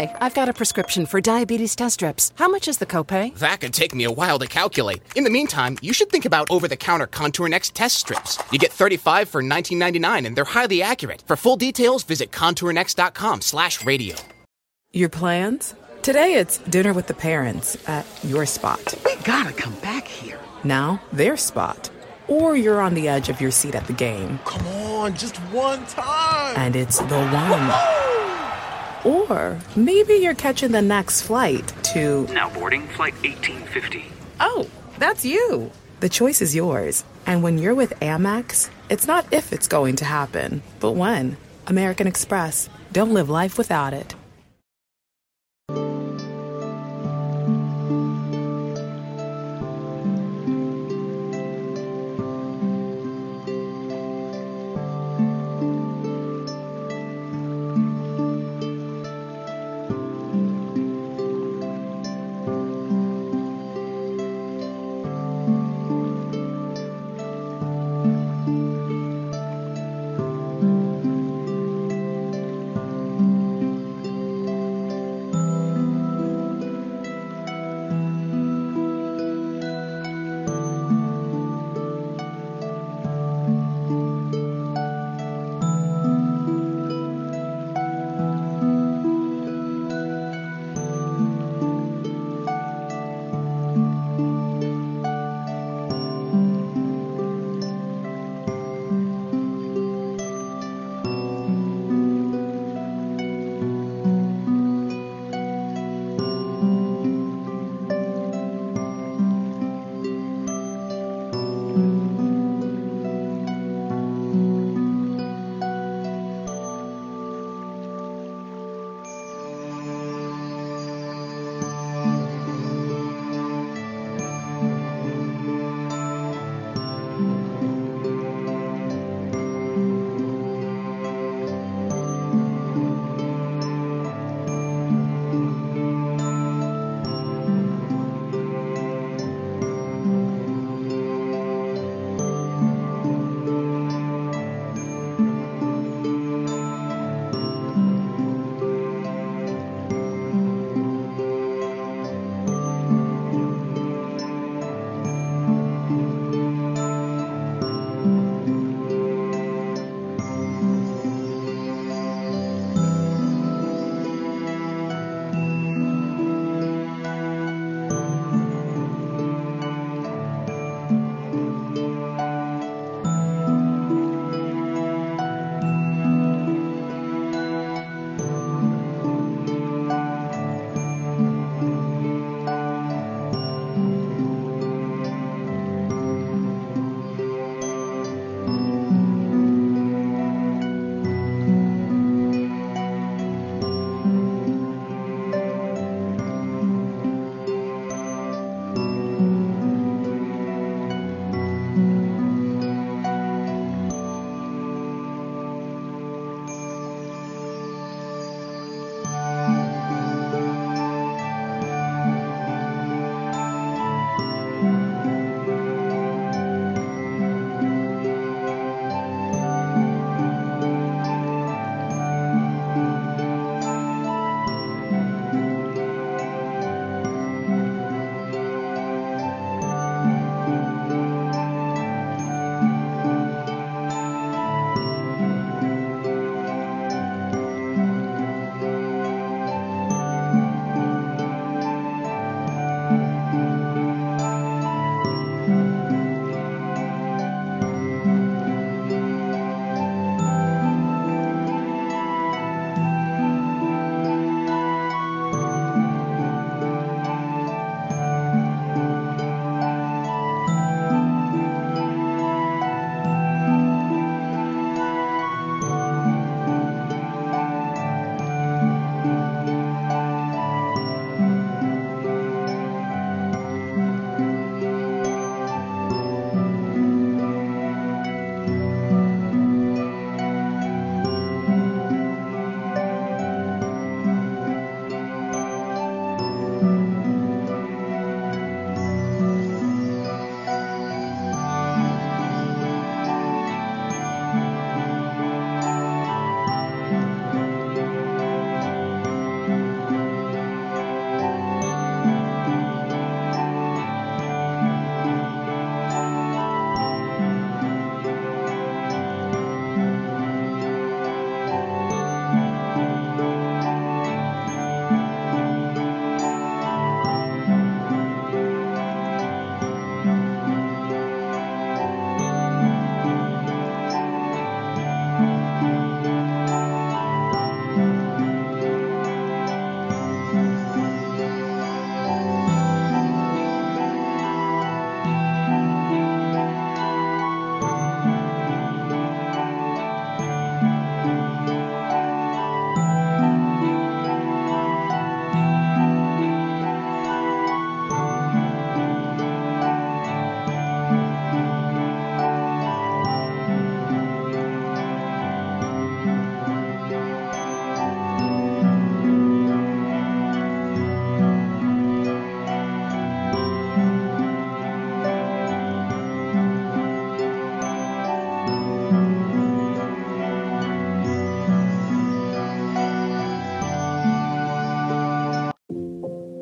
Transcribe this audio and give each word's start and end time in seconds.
Hi, 0.00 0.16
I've 0.18 0.32
got 0.34 0.48
a 0.48 0.54
prescription 0.54 1.04
for 1.04 1.20
diabetes 1.20 1.76
test 1.76 1.94
strips. 1.94 2.32
How 2.36 2.48
much 2.48 2.68
is 2.68 2.78
the 2.78 2.86
copay? 2.86 3.34
That 3.36 3.60
could 3.60 3.74
take 3.74 3.94
me 3.94 4.04
a 4.04 4.10
while 4.10 4.38
to 4.38 4.46
calculate. 4.46 5.02
In 5.14 5.24
the 5.24 5.30
meantime, 5.30 5.76
you 5.82 5.92
should 5.92 6.08
think 6.08 6.24
about 6.24 6.50
over-the-counter 6.50 7.06
Contour 7.08 7.48
Next 7.48 7.74
test 7.74 7.98
strips. 7.98 8.38
You 8.50 8.58
get 8.58 8.72
35 8.72 9.28
for 9.28 9.42
19.99 9.42 10.26
and 10.26 10.34
they're 10.34 10.46
highly 10.46 10.80
accurate. 10.82 11.22
For 11.26 11.36
full 11.36 11.56
details, 11.56 12.02
visit 12.02 12.32
contournext.com/radio. 12.32 14.16
Your 14.92 15.10
plans? 15.10 15.74
Today 16.00 16.34
it's 16.36 16.56
dinner 16.70 16.94
with 16.94 17.06
the 17.06 17.14
parents 17.14 17.76
at 17.86 18.06
your 18.24 18.46
spot. 18.46 18.94
We 19.04 19.16
gotta 19.16 19.52
come 19.52 19.74
back 19.80 20.08
here. 20.08 20.40
Now, 20.64 21.02
their 21.12 21.36
spot. 21.36 21.90
Or 22.26 22.56
you're 22.56 22.80
on 22.80 22.94
the 22.94 23.06
edge 23.06 23.28
of 23.28 23.38
your 23.38 23.50
seat 23.50 23.74
at 23.74 23.86
the 23.86 23.92
game. 23.92 24.40
Come 24.46 24.66
on, 24.66 25.14
just 25.14 25.36
one 25.52 25.84
time. 25.86 26.56
And 26.56 26.74
it's 26.74 27.00
the 27.00 27.20
one. 27.28 27.99
Or 29.04 29.58
maybe 29.76 30.14
you're 30.14 30.34
catching 30.34 30.72
the 30.72 30.82
next 30.82 31.22
flight 31.22 31.72
to. 31.94 32.26
Now 32.32 32.50
boarding 32.50 32.86
flight 32.88 33.14
1850. 33.22 34.04
Oh, 34.40 34.68
that's 34.98 35.24
you. 35.24 35.70
The 36.00 36.08
choice 36.08 36.40
is 36.40 36.54
yours. 36.54 37.04
And 37.26 37.42
when 37.42 37.58
you're 37.58 37.74
with 37.74 37.98
Amex, 38.00 38.70
it's 38.88 39.06
not 39.06 39.26
if 39.32 39.52
it's 39.52 39.68
going 39.68 39.96
to 39.96 40.04
happen, 40.04 40.62
but 40.80 40.92
when. 40.92 41.36
American 41.66 42.06
Express. 42.06 42.68
Don't 42.92 43.14
live 43.14 43.28
life 43.30 43.56
without 43.56 43.92
it. 43.92 44.14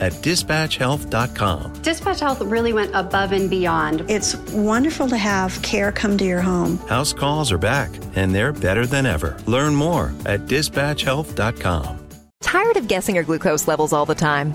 at 0.00 0.12
dispatchhealth.com. 0.14 1.72
Dispatch 1.82 2.20
Health 2.20 2.40
really 2.42 2.72
went 2.72 2.94
above 2.94 3.32
and 3.32 3.48
beyond. 3.48 4.04
It's 4.08 4.36
wonderful 4.52 5.08
to 5.08 5.16
have 5.16 5.60
care 5.62 5.92
come 5.92 6.18
to 6.18 6.24
your 6.24 6.40
home. 6.40 6.78
House 6.88 7.12
calls 7.12 7.52
are 7.52 7.58
back, 7.58 7.90
and 8.14 8.34
they're 8.34 8.52
better 8.52 8.86
than 8.86 9.06
ever. 9.06 9.36
Learn 9.46 9.74
more 9.74 10.12
at 10.26 10.46
dispatchhealth.com. 10.46 12.04
Tired 12.40 12.76
of 12.76 12.88
guessing 12.88 13.14
your 13.16 13.24
glucose 13.24 13.66
levels 13.66 13.92
all 13.92 14.06
the 14.06 14.14
time? 14.14 14.54